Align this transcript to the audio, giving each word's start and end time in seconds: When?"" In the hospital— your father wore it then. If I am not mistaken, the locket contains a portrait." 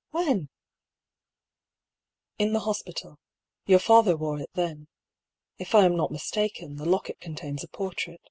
When?"" 0.09 0.49
In 2.39 2.53
the 2.53 2.61
hospital— 2.61 3.19
your 3.67 3.77
father 3.77 4.17
wore 4.17 4.39
it 4.39 4.49
then. 4.55 4.87
If 5.59 5.75
I 5.75 5.85
am 5.85 5.95
not 5.95 6.09
mistaken, 6.11 6.77
the 6.77 6.85
locket 6.89 7.19
contains 7.21 7.63
a 7.63 7.67
portrait." 7.67 8.19